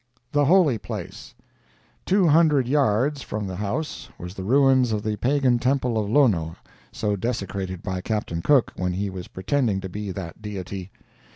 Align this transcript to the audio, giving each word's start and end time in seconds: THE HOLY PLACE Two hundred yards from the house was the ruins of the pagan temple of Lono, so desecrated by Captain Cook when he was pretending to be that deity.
THE 0.31 0.45
HOLY 0.45 0.79
PLACE 0.79 1.35
Two 2.07 2.25
hundred 2.25 2.67
yards 2.67 3.21
from 3.21 3.45
the 3.45 3.57
house 3.57 4.09
was 4.17 4.33
the 4.33 4.43
ruins 4.43 4.91
of 4.91 5.03
the 5.03 5.15
pagan 5.17 5.59
temple 5.59 5.95
of 6.03 6.09
Lono, 6.09 6.55
so 6.91 7.15
desecrated 7.15 7.83
by 7.83 8.01
Captain 8.01 8.41
Cook 8.41 8.73
when 8.75 8.93
he 8.93 9.11
was 9.11 9.27
pretending 9.27 9.79
to 9.81 9.89
be 9.89 10.11
that 10.11 10.41
deity. 10.41 10.89